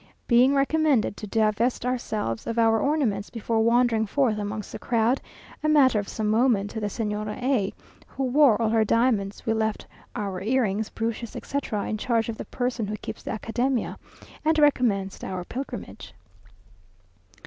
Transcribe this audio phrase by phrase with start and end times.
[0.27, 5.21] Being recommended to divest ourselves of our ornaments before wandering forth amongst the crowd,
[5.63, 7.71] a matter of some moment to the Señora A,
[8.07, 9.85] who wore all her diamonds, we left
[10.15, 13.99] our earrings, brooches, etc., in charge of the person who keeps the Academia,
[14.43, 16.15] and recommenced our pilgrimage.